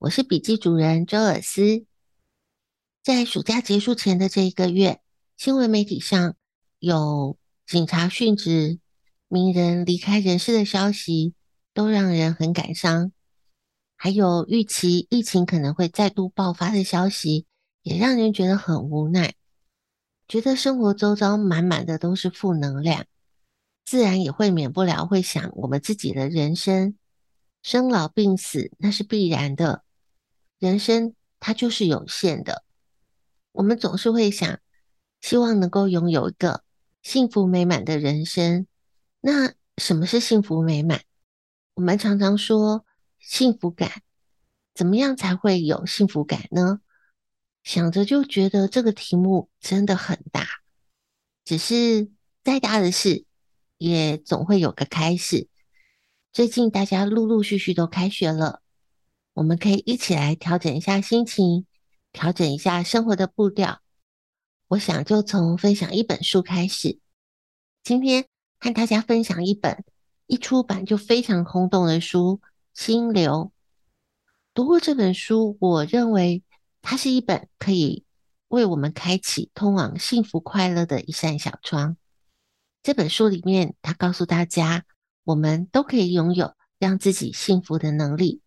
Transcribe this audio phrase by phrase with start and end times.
[0.00, 1.84] 我是笔记主人周尔斯。
[3.02, 5.02] 在暑假结束前的这一个月，
[5.36, 6.36] 新闻媒体上
[6.78, 8.78] 有警察殉职、
[9.28, 11.34] 名人离开人世的消息，
[11.74, 13.12] 都让人很感伤。
[13.94, 17.44] 还有预期疫情可能会再度爆发的消息，
[17.82, 19.34] 也让人觉得很无奈，
[20.26, 23.04] 觉得生活周遭满满的都是负能量。
[23.84, 26.96] 自然也会免不了会想，我们自己的人生，
[27.62, 29.84] 生老病死那是必然的，
[30.60, 32.64] 人生它就是有限的。
[33.50, 34.60] 我们总是会想，
[35.20, 36.62] 希望能够拥有一个
[37.02, 38.68] 幸福美满的人生。
[39.20, 41.00] 那什么是幸福美满？
[41.74, 42.86] 我们常常说
[43.18, 44.02] 幸福感，
[44.72, 46.80] 怎么样才会有幸福感呢？
[47.64, 50.46] 想着就觉得这个题目真的很大，
[51.44, 52.08] 只是
[52.44, 53.24] 再大的事。
[53.82, 55.48] 也总会有个开始。
[56.34, 58.60] 最近大家陆陆续续都开学了，
[59.34, 61.66] 我们可以一起来调整一下心情，
[62.12, 63.80] 调整一下生活的步调。
[64.68, 66.98] 我想就从分享一本书开始。
[67.82, 68.26] 今天
[68.58, 69.84] 和大家分享一本
[70.26, 72.40] 一出版就非常轰动的书
[72.74, 73.32] 《心流》。
[74.52, 76.42] 读过这本书，我认为
[76.82, 78.04] 它是一本可以
[78.48, 81.96] 为我们开启通往幸福快乐的一扇小窗。
[82.82, 84.84] 这本书里面，他告诉大家，
[85.24, 88.40] 我们都可以拥有让自己幸福的能力。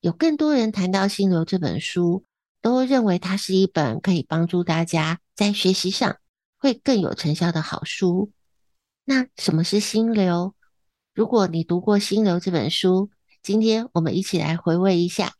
[0.00, 2.24] 有更多人谈到《心流》这本书，
[2.62, 6.16] 都认为它是一本可以帮助大家在学习上
[6.58, 8.30] 会更有成效的好书。
[9.04, 10.54] 那什么是心流？
[11.14, 13.10] 如果你读过《心流》这本书，
[13.42, 15.32] 今天我们一起来回味一下。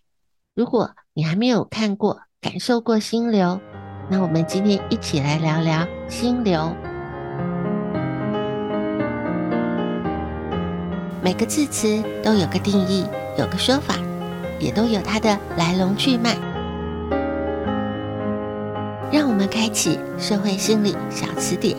[0.54, 3.60] 如果你还没有看过、感受过心流，
[4.10, 6.74] 那我们今天一起来聊聊心流。
[11.22, 13.04] 每个字词都有个定义，
[13.36, 13.96] 有个说法，
[14.58, 16.36] 也都有它的来龙去脉。
[19.12, 21.76] 让我们开启社会心理小词典。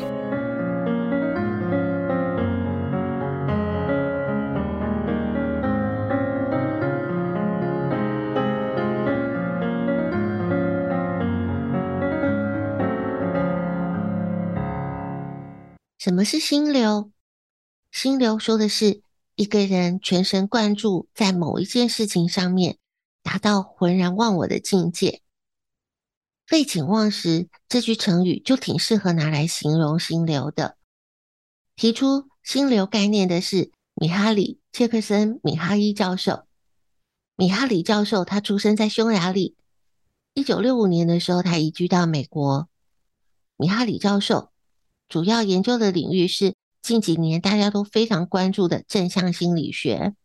[16.00, 17.12] 什么是心流？
[17.92, 19.07] 心流说的是。
[19.38, 22.80] 一个人全神贯注在某一件事情上面，
[23.22, 25.22] 达到浑然忘我的境界。
[26.48, 30.76] 废寝忘食这句成语就挺适合拿来形容心流的。
[31.76, 36.48] 提出心流概念的是米哈里·切克森米哈伊教授。
[37.36, 39.56] 米哈里教授他出生在匈牙利，
[40.34, 42.68] 一九六五年的时候他移居到美国。
[43.56, 44.50] 米哈里教授
[45.08, 46.56] 主要研究的领域是。
[46.88, 50.16] 近几年大家都非常关注的正向心理学，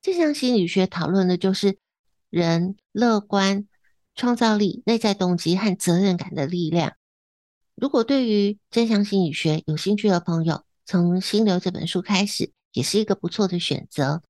[0.00, 1.76] 正向心理学讨论的就是
[2.30, 3.68] 人乐观、
[4.14, 6.94] 创造力、内在动机和责任感的力量。
[7.74, 14.22] 如果对于正向心理学有兴趣的朋友，从《心流》这本书开始也是一个不错的选择。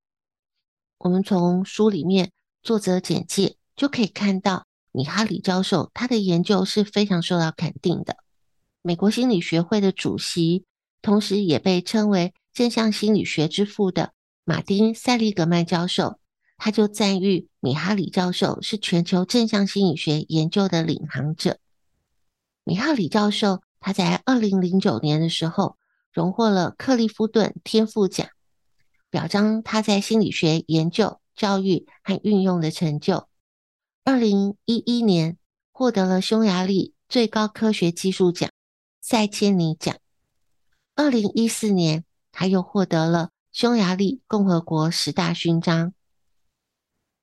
[0.98, 2.32] 我们从书里面
[2.64, 8.16] 作者简介就可以看到，米哈里教授他的研究是非常受到肯定的。
[8.82, 10.64] 美国心理学会的主席。
[11.02, 14.12] 同时也被称为正向心理学之父的
[14.44, 16.18] 马丁·塞利格曼教授，
[16.56, 21.58] 他就赞誉米哈里教授是全球正向心理学研究的领航者。
[22.64, 25.76] 米哈里教授他在二零零九年的时候
[26.12, 28.28] 荣获了克利夫顿天赋奖，
[29.08, 33.26] 表彰他在心理学研究、教育和运用的成就。
[34.04, 35.38] 二零一一年
[35.72, 38.50] 获得了匈牙利最高科学技术奖
[39.00, 39.96] 塞切尼奖。
[41.02, 45.94] 二零一四年，他又获得了匈牙利共和国十大勋章。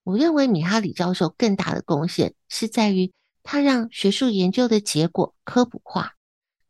[0.04, 3.14] 我认为米哈里教授更大的贡献是在于
[3.44, 6.16] 他让学术研究的结果科普化，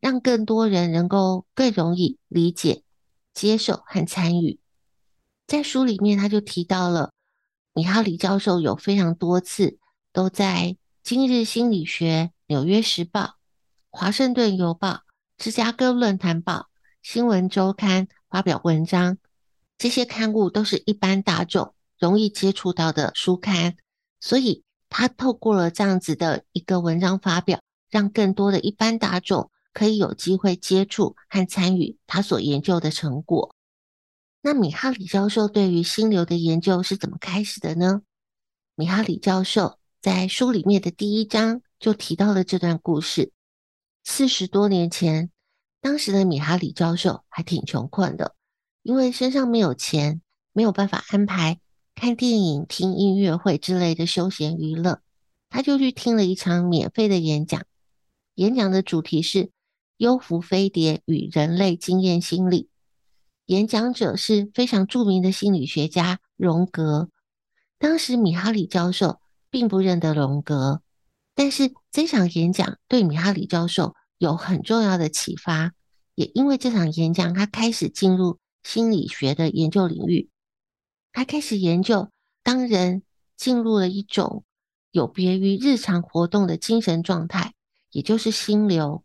[0.01, 2.83] 让更多人能够更容易理解、
[3.33, 4.59] 接受和参与。
[5.47, 7.13] 在书里面，他就提到了
[7.71, 9.79] 米哈里教授有非常多次
[10.11, 13.21] 都在《今日心理学》、《纽约时报》、
[13.91, 14.89] 《华盛顿邮报》、
[15.37, 16.53] 《芝加哥论坛报》、
[17.01, 19.17] 《新闻周刊》发表文章。
[19.77, 23.77] 这些刊物都是一般大众容易接触到的书刊，
[24.19, 33.53] 所以他透过了这样子的一个文章发表，让更多的一般大众可以有机会接触和参与他所研究的成果。
[34.41, 38.01] 那米哈里教授对于心流的研究是怎么开始的呢？
[38.75, 43.31] 米哈里教授在书里面的第一章就提到了这段故事。
[44.03, 45.31] 四十多年前，
[45.87, 48.35] 当时的米哈里教授还挺穷困的，
[48.83, 51.61] 因为身上没有钱，没有办法安排
[51.95, 54.99] 看电影、听音乐会之类的休闲娱乐，
[55.47, 57.63] 他就去听了一场免费的演讲。
[58.35, 59.51] 演讲的主题是
[59.95, 62.67] “幽浮飞碟与人类经验心理”。
[63.47, 67.07] 演讲者是非常著名的心理学家荣格。
[67.79, 70.81] 当时米哈里教授并不认得荣格，
[71.33, 75.71] 但是这场演讲对米哈里教授有很重要的启发。
[76.17, 80.31] 也因为这场演讲，他开始进入心理学的研究领域。
[81.13, 82.09] 他开始研究，
[82.41, 83.03] 当人
[83.35, 84.43] 进入了一种
[84.89, 87.53] 有别于日常活动的精神状态，
[87.91, 89.03] 也就是心流。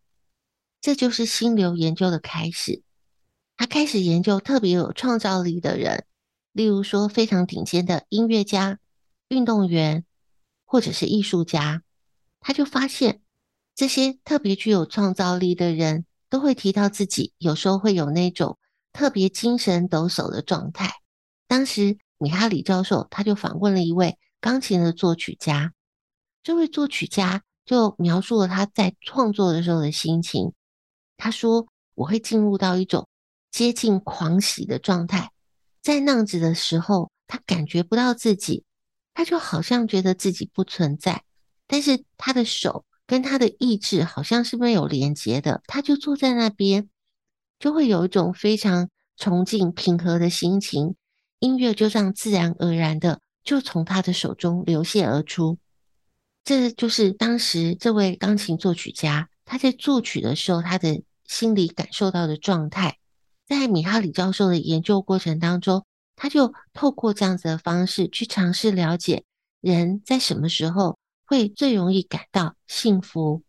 [0.80, 2.82] 这就是心流研究的开始。
[3.58, 6.06] 他开始研究特别有创造力的人。
[6.52, 8.78] 例如说，非常顶尖的音乐家、
[9.28, 10.06] 运动员，
[10.64, 11.82] 或者是艺术家，
[12.40, 13.20] 他就发现
[13.74, 18.56] 这些特别具有创造力的人都会提到自己有时候会有那种
[18.90, 20.90] 特别精神抖擞的状态。
[21.46, 25.74] 当时米哈里教授他就访问了一位钢琴的作曲家，
[26.42, 30.54] 这位作曲家就描述了他在创作的时候的心情。
[31.18, 33.06] 他说：“我会进入到一种
[33.50, 35.32] 接近狂喜的状态。”
[35.82, 38.64] 在那样子的时候，他感觉不到自己，
[39.12, 41.24] 他就好像觉得自己不存在。
[41.66, 46.88] 但是他的手跟他的意志好像是没有连接的，他就坐在那边，
[47.58, 48.88] 就会有一种非常
[49.18, 50.94] 崇敬、平和的心情。
[51.38, 55.58] 音乐就这样自然而然的就从他的手中流泻而出。
[56.42, 62.96] 这就是当时这位钢琴作曲家他在作曲的时候，他的心里感受到的状态。
[63.46, 65.84] 在米哈里教授的研究过程当中，
[66.16, 69.24] 他就透过这样子的方式去尝试了解
[69.60, 70.96] 人在什么时候
[71.32, 73.42] 会最容易感到幸福，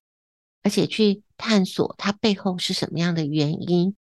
[0.61, 3.93] 而且去探索它背后是什么样的原因，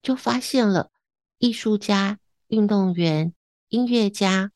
[0.00, 0.90] 就发现了
[1.36, 3.34] 艺术家、运动员、
[3.68, 4.50] 音乐家、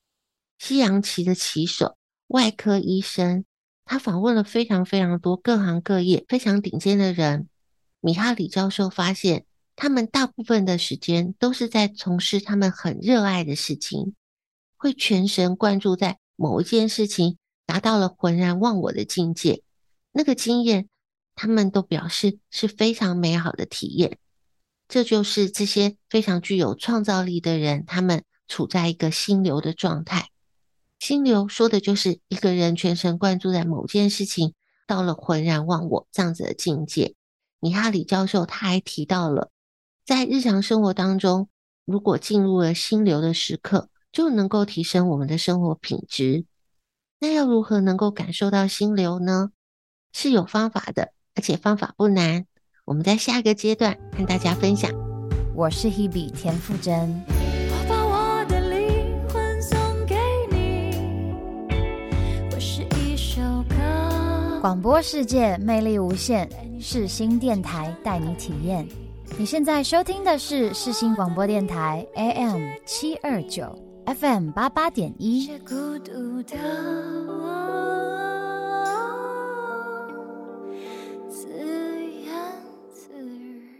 [0.59, 1.99] 西洋棋的棋手、
[2.29, 3.45] 外科医生，
[3.85, 7.51] 他访问了非常非常多各行各业非常顶尖的人。
[8.01, 9.45] 米哈里教授发现。
[9.75, 14.14] 他们大部分的时间都是在从事他们很热爱的事情，
[14.76, 19.62] 会全神贯注在某一件事情，达到了浑然忘我的境界。
[20.12, 20.88] 那个经验，
[21.35, 24.19] 他们都表示是非常美好的体验。
[24.88, 30.28] 这就是这些非常具有创造力的人，他们处在一个心流的状态。
[30.99, 34.54] 心流说的就是一个人全神贯注在某件事情，
[34.87, 37.14] 到了浑然忘我这样子的境界。
[37.59, 39.50] 米哈里教授他还提到了。
[40.04, 41.49] 在日常生活当中，
[41.85, 46.45] 如果进入了心流的时刻，就能够提升我们的生活品质。
[47.25, 49.50] 那要如何能够感受到心流呢？
[50.12, 52.47] 是有方法的，而且方法不难。
[52.85, 54.91] 我们在下一个阶段跟大家分享。
[55.55, 57.25] 我是 Hebe 田馥甄。
[57.29, 60.17] 我把我的灵魂送给
[60.50, 61.33] 你。
[62.52, 64.61] 我是一首歌。
[64.61, 66.50] 广播世界魅力无限，
[66.81, 68.85] 世新电台带你体验。
[69.38, 73.73] 你现在收听的是世新广播电台 AM 七二九
[74.04, 75.47] FM 八八点一。
[75.61, 76.56] 孤独的
[77.28, 77.47] 我，
[81.28, 82.35] 自言
[82.92, 83.71] 自语。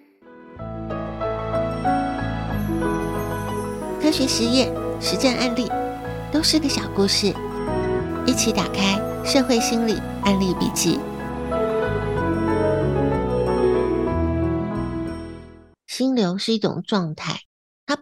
[4.00, 5.69] 科学实验、实战案例
[6.31, 7.35] 都是个小故事，
[8.25, 11.00] 一起打开社会心理案例笔记。
[15.88, 17.38] 心流是一种状态，它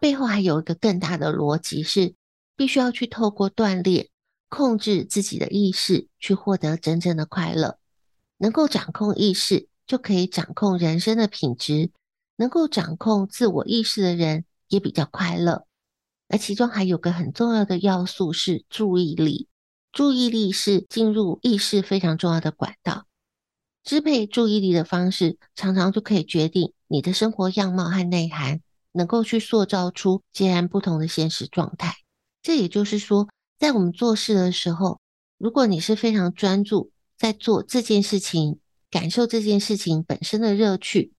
[0.00, 2.14] 背后还有一个更大的逻辑，是
[2.56, 4.08] 必须要去透过锻炼，
[4.48, 7.78] 控制自己的意识，去获得真正的快乐。
[8.38, 11.90] 能够掌控意识，就可以掌控人生的品质。
[12.36, 15.66] 能够掌控自我意识的人，也比较快乐。
[16.28, 19.48] 而其中还有个很重要的要素是注意力。
[19.92, 23.04] 注意力是进入意识非常重要的管道。
[23.84, 31.94] 支配注意力的方式，常常就可以决定你的生活样貌和内涵，能够去塑造出截然不同的现实状态。
[32.42, 33.28] 这也就是说，
[33.58, 35.00] 在我们做事的时候，
[35.38, 38.58] 如果你是非常专注在做这件事情，
[38.90, 41.12] 感受这件事情本身的乐趣，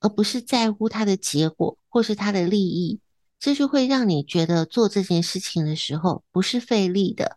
[0.00, 3.00] 而不是在乎它的结果或是它的利益，
[3.38, 7.36] 这就会让你觉得做这件事情的时候不是费力的，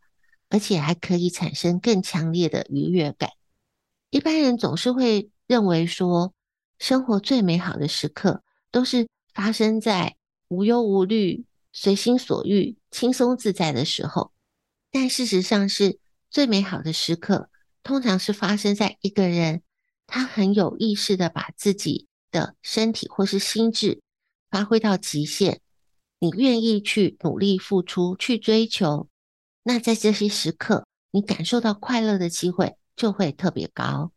[0.50, 3.32] 而且还可以产生更强烈的愉悦感。
[4.10, 6.34] 一般人总是会认为说，
[6.80, 8.42] 生活最美好的时刻
[8.72, 9.08] 都是
[9.38, 10.16] 发生在
[10.48, 14.32] 无忧无虑、随心所欲、轻松自在的时候。
[14.90, 16.00] 但事实上，是
[16.32, 17.52] 最美好的时刻，
[17.84, 19.62] 通常是发生在一个人
[20.08, 24.02] 他很有意识的把自己的身体或是心智
[24.50, 25.62] 发挥到极限，
[26.18, 29.08] 你愿意去努力付出、去追求，
[29.62, 32.76] 那在这些时刻，你感受到快乐的机会。
[32.96, 34.12] 就会特别高，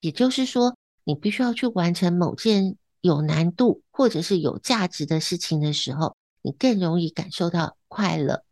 [0.00, 8.44] 也就是说，你必须要去完成某件有难度或者是有价值的事情的时候，你更容易感受到快乐。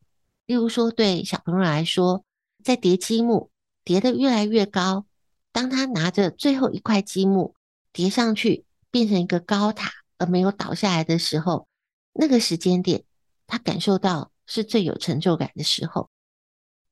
[0.46, 2.24] 例如说，对小朋友来说，
[2.62, 3.50] 在叠积木
[3.84, 5.06] 叠得越来越高，
[5.52, 7.54] 当他拿着最后一块积木
[7.92, 11.66] 叠上去，变成一个高塔而没有倒下来的时候，
[12.12, 13.04] 那个时间点，
[13.46, 16.08] 他感受到是最有成就感的时候。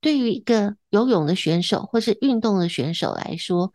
[0.01, 3.73] 对于一个游泳的选手或是运动的选手来说，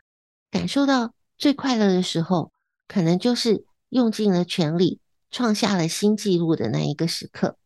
[0.51, 2.51] 感受到最快乐的时候，
[2.87, 7.57] 可能就是用尽了全力，创下了新纪录的那一个时刻。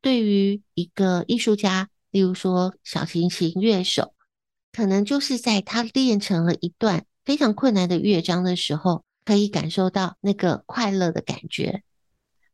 [0.00, 4.14] 对于一个艺术家，例如说小提琴乐手，
[4.72, 11.82] 可能就是在他练成了一段非常困难的乐章的时候，可以感受到那个快乐的感觉。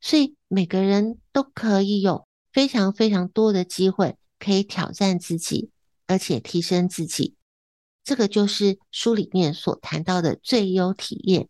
[0.00, 4.16] 所以每个人都可以有非常非常多的机会。
[4.44, 5.70] 可以挑战自己，
[6.08, 7.36] 而且提升自己，
[8.02, 11.48] 这个就是书里面所谈到的最优体验。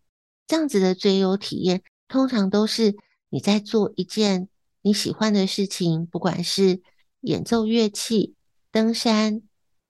[0.53, 2.95] 这样子的最优体验，通常都是
[3.31, 4.51] 你在做一件
[4.83, 6.83] 你喜欢的事情，不管是
[7.23, 8.35] 演奏乐器、
[8.71, 9.41] 登山、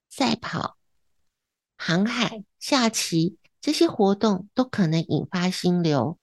[0.09, 0.77] 赛跑、
[1.77, 6.17] 航海、下棋，这些活动都可能引发心流。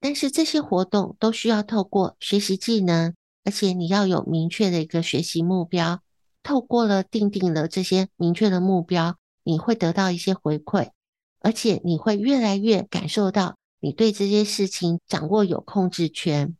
[0.00, 3.14] 但是这些活动都需要透过学习技能，
[3.44, 6.00] 而且你要有明确的一个学习目标。
[6.42, 10.90] 透过了订定了这些明确的目标，你会得到一些回馈，
[11.38, 16.56] 而且你会越来越感受到你对这些事情掌握有控制权，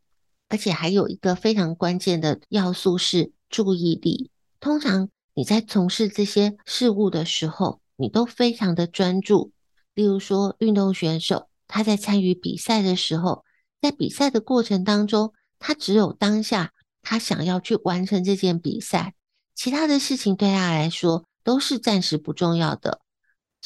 [0.48, 4.30] 而且还有一个非常关键的要素是注意力。
[4.60, 9.52] 通常你在从事这些事物的时候，你都非常的专注。
[9.94, 13.44] 例如说，运动选手他在参与比赛的时候，
[13.80, 19.14] 在比赛的过程当中，他只有当下他想要去完成这件比赛。
[19.54, 23.00] 其他的事情对他来说都是暂时不重要的，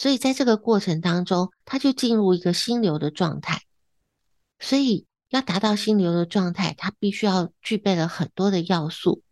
[0.01, 3.61] 所以在这个过程当中，他就进入一个心流的状态。
[4.59, 9.23] 所以要达到心流的状态，他必须要具备了很多的要素。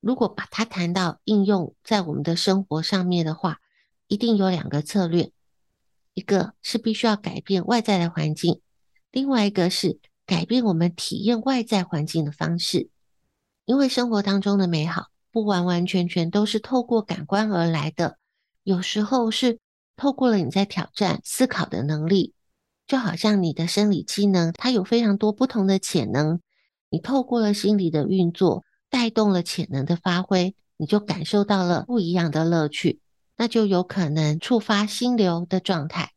[0.00, 3.58] 如果把它谈到应用在我们的生活上面的话，
[4.06, 5.30] 一定有两个策略：
[6.14, 8.62] 一个是必须要改变外在的环境，
[9.12, 12.88] 另外一个是改变我们体验外在环境的方式。
[13.66, 18.16] 因为生活当中的美好，不完完全全都是透过感官而来的，
[18.62, 19.58] 有时候是
[19.96, 22.34] 透过了你在挑战思考的能力，
[22.86, 26.40] 就好像你的生理机能，它有非常多不同的潜能，
[26.90, 33.00] 你透过了心理的运作，带动了潜能的发挥，你就感受到了不一样的乐趣，
[33.36, 36.12] 那就有可能触发心流的状态。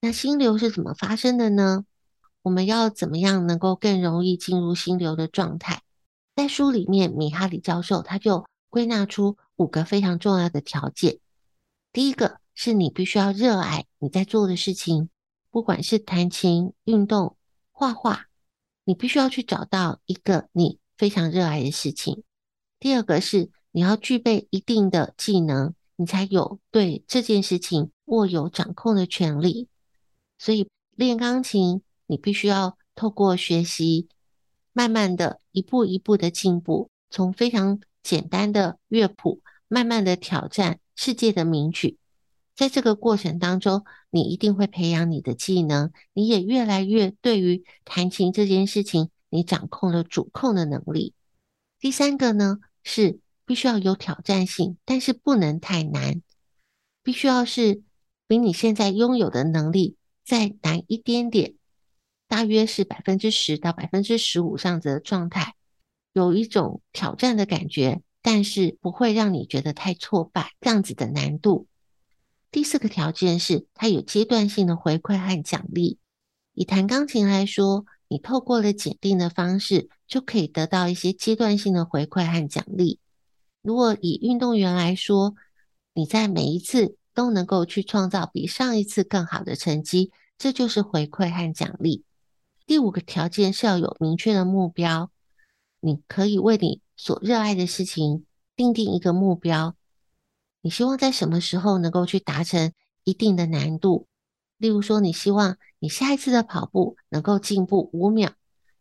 [0.00, 1.84] 那心流是怎么发生的呢？
[2.42, 5.82] 我们要怎么样能够更容易进入心流的状态？
[6.36, 11.18] 在书里面，米哈里教授他就归纳出五个非常重要的条件。
[11.92, 15.10] 第一个是你必须要热爱你在做的事情，
[15.50, 17.36] 不管是弹琴、运动、
[17.70, 18.24] 画画，
[18.84, 22.24] 你必须要去找到一个你非常热爱的事情。
[22.80, 29.68] 第二个是你要具备一定的技能，你才有对这件事情握有掌控的权利。
[30.38, 34.08] 所以练钢琴，你必须要透过学习。
[34.72, 41.96] 慢慢的一步一步的进步，从非常简单的乐谱，慢慢的挑战世界的名曲，
[42.56, 51.12] 在这个过程当中，你一定会培养你的技能，你也越来越对于弹琴这件事情，你掌控了主控的能力。
[51.78, 56.22] 第三个呢，是必须要有挑战性，但是不能太难，
[57.02, 57.82] 必须要是
[58.26, 61.54] 比你现在拥有的能力再难一点点，
[62.26, 65.54] 大约是百分之十到百分之十五这样子的状态，
[66.14, 71.66] 有一种挑战的感觉，但是不会让你觉得太挫败，这样子的难度。
[72.50, 75.98] 第四个条件是，它有阶段性的回馈和奖励。
[76.54, 82.98] 以弹钢琴来说，你透过了检定的方式，就可以得到一些阶段性的回馈和奖励。
[83.62, 85.34] 如果以运动员来说，
[85.92, 92.04] 你在每一次都能够去创造比上一次更好的成绩，这就是回馈和奖励。
[92.66, 95.10] 第五个条件是要有明确的目标，
[95.80, 98.24] 你可以为你所热爱的事情
[98.54, 99.76] 定定一个目标。
[100.66, 102.72] 你希望在什么时候能够去达成
[103.04, 104.08] 一定的难度？
[104.56, 108.32] 例如说，你希望你下一次的跑步能够进步五秒，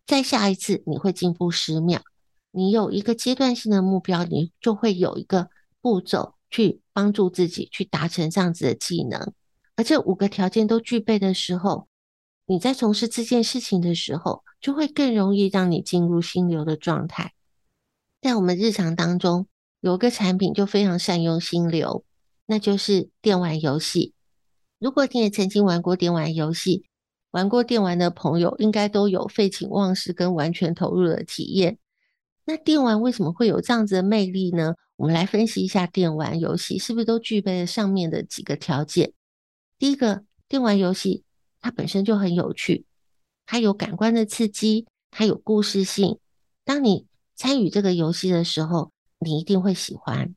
[0.08, 2.01] 再下一次你会进步十秒。
[2.50, 9.34] 你有一个阶段性的目标，你就会有一个步骤去帮助自己去达成这样子的技能。
[9.75, 11.88] 而这五个条件都具备的时候，
[12.48, 17.34] 你在从事这件事情的时候，就会更容易让你进入心流的状态。
[18.24, 19.46] 在我们日常当中，
[19.86, 22.04] 有个产品就非常善用心流，
[22.48, 24.15] 那就是电玩游戏。
[24.80, 26.86] 如果你也曾经玩过电玩游戏，
[27.30, 31.77] 玩过电玩的朋友应该都有废寝忘食跟完全投入的体验。
[32.46, 34.74] 那电玩为什么会有这样子的魅力呢？
[34.96, 39.13] 我们来分析一下电玩游戏是不是都具备了上面的几个条件。
[39.77, 41.24] 第一个，电玩游戏
[41.62, 42.88] 它本身就很有趣，
[43.46, 46.18] 它有感官的刺激，它有故事性。
[46.63, 50.36] 当你参与这个游戏的时候，你一定会喜欢。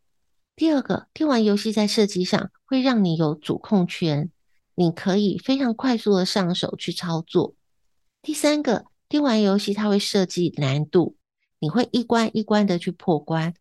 [0.57, 4.31] 第二个，电玩游戏在设计上会让你有主控权，
[4.75, 7.55] 你可以非常快速的上手去操作。
[8.23, 11.17] 第三个，电玩游戏它会设计难度，
[11.61, 13.55] 你会一关一关的去破关，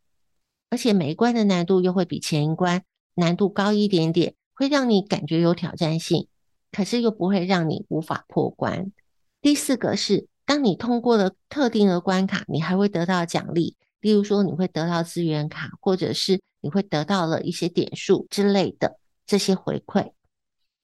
[0.69, 6.27] 而且每一关的难度又会比前一关难度高一点点，会让你感觉有挑战性，
[6.71, 8.91] 可是又不会让你无法破关。
[9.39, 13.75] 第四个是，当你通过了特定的关卡，你还会得到奖励。
[13.99, 20.11] 例如说，你会得到资源卡，或者是你会得到了一些点数之类的这些回馈。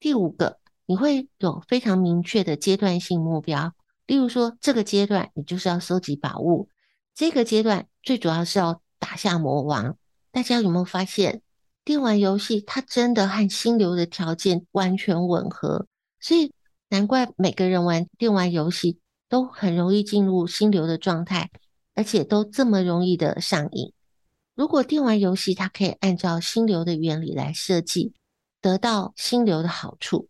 [0.00, 3.72] 第五个，你会有非常明确的阶段性目标。
[4.06, 6.68] 例如说，这个阶段你就是要收集宝物，
[7.14, 9.96] 这个阶段最主要是要打下魔王。
[10.30, 11.40] 大家有没有发现，
[11.84, 15.86] 电玩游戏它真的和心流的条件完全吻合？
[16.20, 16.52] 所以
[16.90, 18.98] 难怪每个人玩电玩游戏
[19.28, 21.50] 都很容易进入心流的状态。
[21.94, 23.92] 而且都这么容易的上瘾。
[24.56, 28.12] 如果电玩游戏它可以按照心流的原理来设计，
[28.60, 30.28] 得到心流的好处，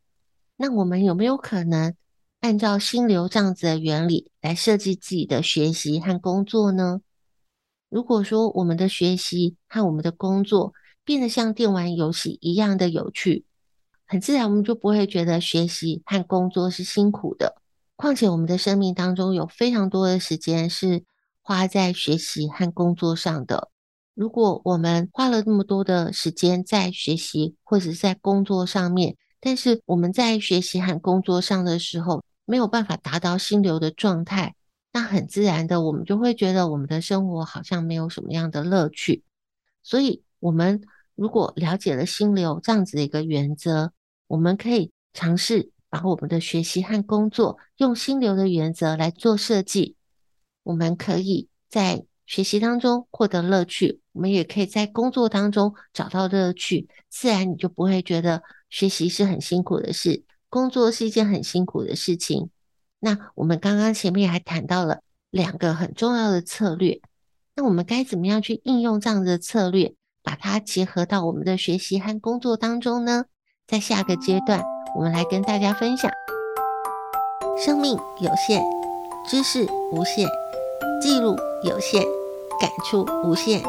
[0.57, 1.95] 那我们有没有可能
[2.41, 7.03] 按照心流这样子的原理来设计自己的学习和工作呢？
[7.91, 10.73] 如果说我们的学习和我们的工作
[11.05, 13.45] 变得像电玩游戏一样的有趣，
[14.07, 17.57] 很自然我们就不会觉得学习和工作是辛苦的。
[17.97, 21.05] 况且我们的生命当中有非常多的时间是。
[21.47, 23.71] 花在学习和工作上的，
[24.15, 34.55] 如果我们花了那么多的时间在学习或者是在工作上面，但是我们在学习和工作上的时候没有办法达到心流的状态，
[34.91, 39.23] 那很自然的，我们就会觉得我们的生活好像没有什么样的乐趣。
[39.83, 40.81] 所以，我们
[41.15, 43.93] 如果了解了心流这样子的一个原则，
[44.29, 49.97] 我们可以尝试把我们的学习和工作用心流的原则来做设计。
[50.65, 62.51] 我们可以在学习当中获得乐趣，我们也可以在工作当中找到乐趣，自然你就不会觉得学习是很辛苦的事，工作是一件很辛苦的事情。
[62.99, 67.01] 那我们刚刚前面还谈到了两个很重要的策略，
[67.55, 73.27] 那我们该怎么样去应用这样的策略，把它结合到我们的学习和工作当中呢？
[73.67, 74.63] 在下个阶段，
[74.97, 76.11] 我们来跟大家分享：
[77.59, 78.63] 生命有限，
[79.27, 80.44] 知识无限。
[81.05, 82.03] 记录有限，
[82.59, 83.63] 感触无限。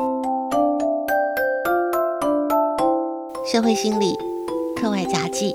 [3.45, 4.15] 社会心理
[4.77, 5.53] 课外杂记。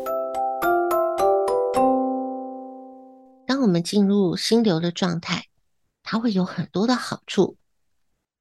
[3.47, 5.47] 当我们进入心流的状态，
[6.03, 7.57] 它会有很多的好处。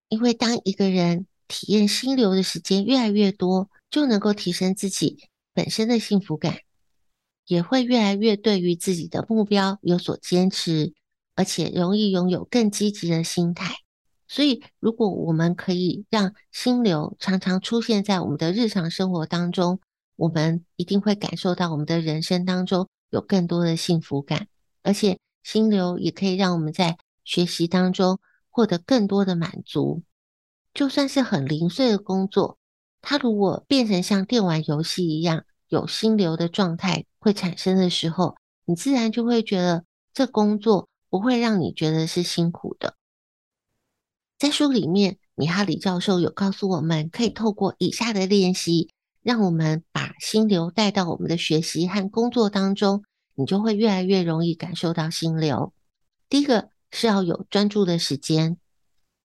[0.10, 6.58] 因为当一个人体验心流的时间越来越多，就能够提升自己本身的幸福感，
[7.47, 10.91] 也会越来越对于自己的目标有所坚持。
[11.39, 13.73] 而且容易拥有更积极的心态，
[14.28, 19.80] 所以如果我们可以让心流常常出现在我们的日常生活当中，
[20.17, 24.49] 我们一定会感受到我们的人生当中有更多的幸福感，
[24.84, 30.04] 而且心流也可以让我们在学习当中获得更多的满足。
[30.73, 32.58] 就算是很零碎的工作，
[33.02, 42.95] 它如果变成像电玩游戏一样有心流的状态会产生的时候，你自然就会觉得这工作不会让你觉得是辛苦的。
[44.38, 48.89] 在书里面，米哈里教授有告诉我们，可以透过以下的练习。
[49.22, 53.04] 让我们把心流带到我们的学习和工作当中，
[53.36, 55.74] 你就会越来越容易感受到心流。
[56.30, 58.58] 第一个是要有专注的时间，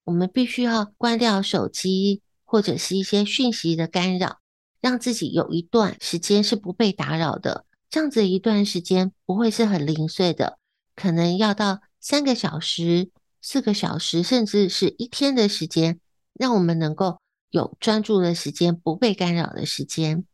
[0.03, 4.40] 我们必须要关掉手机或者是一些讯息的干扰，
[4.81, 7.64] 让自己有一段时间是不被打扰的。
[7.88, 10.59] 这样子一段时间不会是很零碎的，
[10.96, 16.00] 可能要到三个小时、四个小时，甚至是一天的时间，
[16.33, 17.18] 让我们能够。
[17.50, 20.24] 有专注的时间，不被干扰的时间。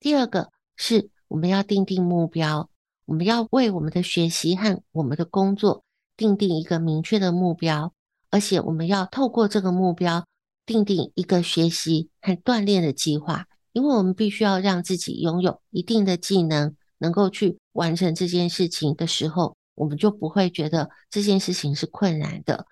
[0.00, 2.70] 第二个是我们要定定目标，
[3.04, 5.84] 我们要为我们的学习和我们的工作
[6.16, 7.92] 定定一个明确的目标，
[8.30, 10.24] 而且我们要透过这个目标
[10.64, 13.44] 定定一个学习和锻炼的计划，
[13.74, 22.66] 因为我们必须要让自己拥有一定的技能，能够去完成这件事情的时候，我们就不会觉得这件事情是困难的。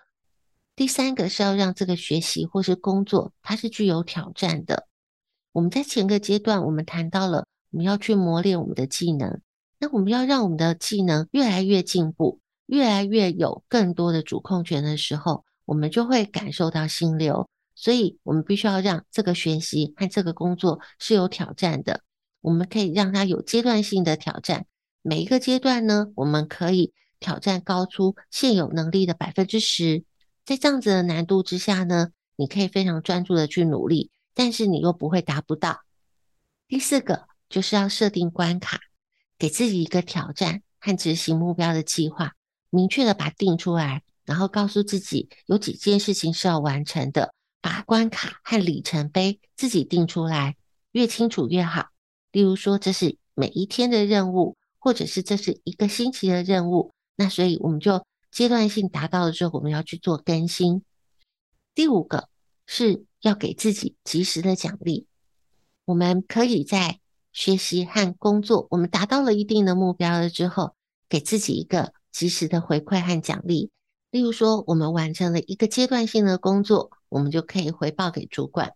[0.75, 4.87] 第三个是要让这个学习或是工作，它是具有挑战的。
[5.51, 9.41] 我们在前个阶段，我们谈到了我们要去磨练我们的技能，
[9.79, 17.49] 那我们要让我们的技能越来越进步，越来越有更多的主控权的时候，我们就会感受到心流。
[17.75, 22.01] 所以，我们必须要让这个学习和这个工作是有挑战的。
[22.41, 24.67] 我们可以让它有阶段性的挑战，
[25.01, 30.03] 每一个阶段呢，我们可以挑战高出现有能力的百分之十。
[30.45, 35.81] 在这样子的难度之下呢，你可以非常专注的去努力，但是你又不会达不到。
[36.67, 38.79] 第四个就是要设定关卡，
[39.37, 42.33] 给自己一个挑战和执行目标的计划，
[42.69, 50.55] 明确的把它定出来，然后告诉自己有几件事情是要完成的，把关卡和里程碑自己定出来，
[50.91, 51.87] 越清楚越好。
[52.31, 58.05] 例如说，这是每一天的任务，或者是这是一个星期的任务，那所以我们就。
[58.31, 60.85] 阶段性达到了之后，我们要去做更新。
[61.75, 62.29] 第五个
[62.65, 65.05] 是要给自己及时的奖励。
[65.83, 67.01] 我们可以在
[67.33, 70.75] 学习和工作，我们达到了一定的目标了之后，
[71.09, 73.69] 给自己一个及时的回馈和奖励。
[74.11, 78.75] 例如说，我们完成了一个阶段性的工作，我们就可以回报给主管，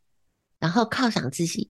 [0.59, 1.69] 然后犒赏自己，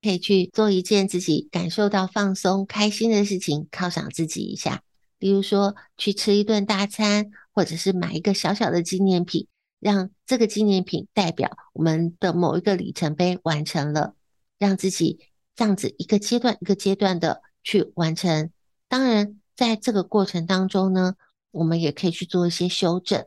[0.00, 4.82] 可以去做一件自己感受到放松、开心的事情，犒赏自己一下。
[5.18, 9.48] 比如说，去吃一顿大餐，或者是买一个小小的纪念品，
[9.80, 14.14] 让这个纪念品代表我们的某一个里程碑完成了，
[14.58, 15.18] 让自己
[15.56, 18.50] 这样子一个阶段一个阶段的去完成。
[18.86, 21.14] 当然，在这个过程当中呢，
[21.50, 23.26] 我们也可以去做一些修正。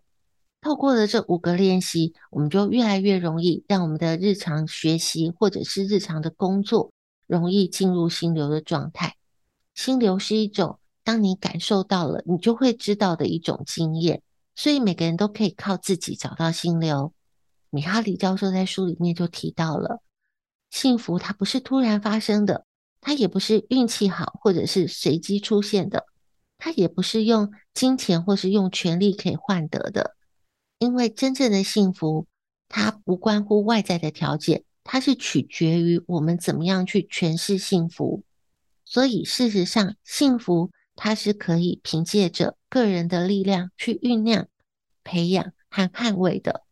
[0.61, 6.91] 透过了这五个练习，我们就越来越容易让我们的日常学习或者是日常的工作
[7.27, 9.15] 容易进入心流的状态。
[9.75, 10.77] 心流是一种。
[11.03, 14.21] 当你感受到了，你就会知道的一种经验，
[14.53, 17.11] 所以每个人都可以靠自己找到心流。
[17.71, 20.03] 米哈里教授在书里面就提到了，
[20.69, 22.65] 幸福它不是突然发生的，
[23.01, 26.05] 它也不是运气好或者是随机出现的，
[26.59, 30.15] 它也不是用金钱或是用权力可以换得的，
[30.81, 32.25] 因为真正的幸福，
[32.67, 38.23] 它不关乎外在的条件，它是取决于我们怎么样去诠释幸福。
[38.83, 40.71] 所以事实上，幸福。
[40.93, 44.47] 它是可以凭借着个人的力量去酝酿、
[45.03, 46.63] 培养和捍卫的。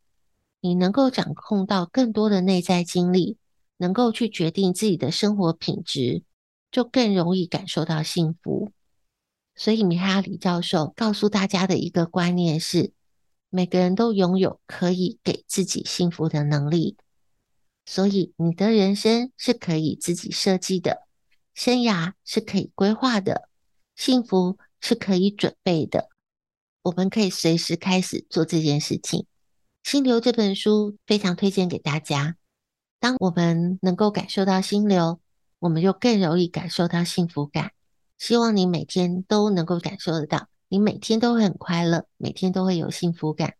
[0.59, 3.37] 你能够掌控到更多的内在经历，
[3.77, 6.21] 能够去决定自己的生活品质，
[6.69, 8.71] 就更容易感受到幸福。
[9.55, 12.91] 所以，米哈里教授告诉大家的一个观念是：
[13.49, 16.97] 每个人都拥有可以给自己幸福的能力。
[17.85, 21.07] 所以，你的人生是可以自己设计的，
[21.55, 23.49] 生涯是可以规划的。
[23.95, 26.09] 幸福是可以准备的，
[26.83, 29.21] 我们可以随时开始做这件事情。
[29.89, 32.35] 《心流》这本书非常推荐给大家。
[32.99, 35.19] 当我们能够感受到心流，
[35.57, 37.71] 我们就更容易感受到幸福感。
[38.17, 43.55] 希望你每天都能够感受得到，你每天都会很快乐，每天都会有幸福感。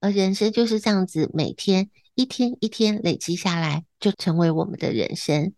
[0.00, 5.54] 而人生就是这样子，每天一天一天累积下来，就成为我们的人生。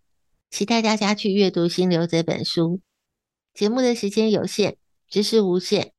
[0.50, 2.80] 期待大家去阅读《心流》这本书。
[3.52, 4.76] 节目的时间有限，
[5.08, 5.92] 知识无限，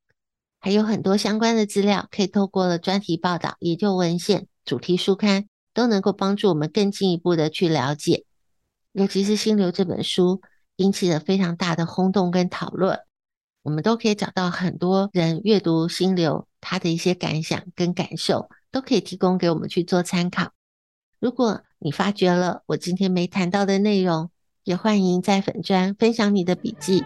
[0.60, 8.24] 还有很多相关的资料可以透过了专题报道、研究文献、主题书刊，都能够帮助我们更进一步的去了解。
[8.94, 10.42] 尤其是《心流》这本书，
[10.78, 13.00] 引起了非常大的轰动跟讨论。
[13.66, 20.52] 我们都可以找到很多人阅读心流，他的一些感想跟感受，都可以提供给我们去做参考。
[21.20, 24.30] 如果你发觉了我今天没谈到的内容，
[24.66, 27.04] 也欢迎在粉专分享你的笔记。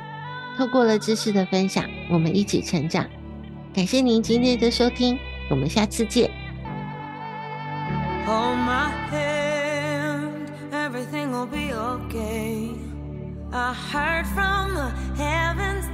[0.58, 3.10] 透过了知识的分享，我们一起成长。
[3.74, 5.18] 感谢您今天的收听，
[5.50, 6.30] 我们下次见。
[8.26, 12.76] Hold my hand, everything will be ok
[13.54, 15.69] a heard from the heaven.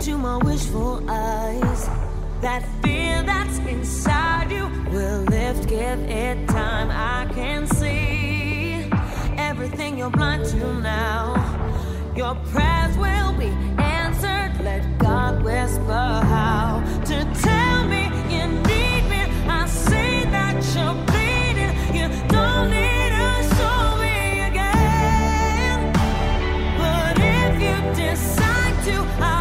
[0.00, 1.86] Into my wishful eyes.
[2.40, 6.90] That fear that's inside you will lift, give it time.
[6.90, 8.88] I can see
[9.36, 11.34] everything you're blind to now.
[12.16, 14.64] Your prayers will be answered.
[14.64, 19.22] Let God whisper how to tell me you need me.
[19.48, 21.72] I see that you're bleeding.
[21.94, 24.16] You don't need to show me
[24.48, 25.92] again.
[26.80, 29.39] But if you decide to, I'll